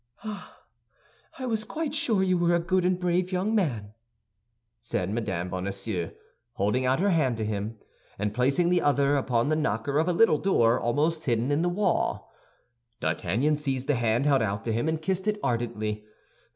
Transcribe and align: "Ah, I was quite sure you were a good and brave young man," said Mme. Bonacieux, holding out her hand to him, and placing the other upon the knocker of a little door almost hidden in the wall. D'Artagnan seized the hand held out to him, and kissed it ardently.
"Ah, 0.23 0.63
I 1.37 1.45
was 1.45 1.63
quite 1.63 1.93
sure 1.93 2.23
you 2.23 2.35
were 2.35 2.55
a 2.55 2.59
good 2.59 2.85
and 2.85 2.99
brave 2.99 3.31
young 3.31 3.53
man," 3.53 3.93
said 4.79 5.11
Mme. 5.11 5.47
Bonacieux, 5.47 6.09
holding 6.53 6.87
out 6.87 6.99
her 6.99 7.11
hand 7.11 7.37
to 7.37 7.45
him, 7.45 7.77
and 8.17 8.33
placing 8.33 8.69
the 8.69 8.81
other 8.81 9.15
upon 9.15 9.49
the 9.49 9.55
knocker 9.55 9.99
of 9.99 10.07
a 10.07 10.13
little 10.13 10.39
door 10.39 10.79
almost 10.79 11.25
hidden 11.25 11.51
in 11.51 11.61
the 11.61 11.69
wall. 11.69 12.33
D'Artagnan 12.99 13.57
seized 13.57 13.85
the 13.85 13.93
hand 13.93 14.25
held 14.25 14.41
out 14.41 14.65
to 14.65 14.73
him, 14.73 14.89
and 14.89 14.99
kissed 14.99 15.27
it 15.27 15.39
ardently. 15.43 16.03